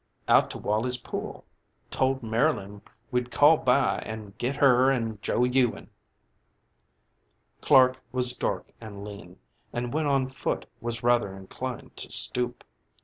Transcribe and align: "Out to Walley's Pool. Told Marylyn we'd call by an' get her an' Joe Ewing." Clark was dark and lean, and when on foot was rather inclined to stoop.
"Out 0.27 0.49
to 0.49 0.57
Walley's 0.57 0.97
Pool. 0.97 1.45
Told 1.91 2.23
Marylyn 2.23 2.81
we'd 3.11 3.29
call 3.29 3.57
by 3.57 3.99
an' 3.99 4.33
get 4.39 4.55
her 4.55 4.91
an' 4.91 5.19
Joe 5.21 5.43
Ewing." 5.43 5.91
Clark 7.61 8.01
was 8.11 8.35
dark 8.35 8.71
and 8.81 9.03
lean, 9.05 9.37
and 9.71 9.93
when 9.93 10.07
on 10.07 10.27
foot 10.27 10.65
was 10.79 11.03
rather 11.03 11.35
inclined 11.37 11.95
to 11.97 12.09
stoop. 12.09 12.63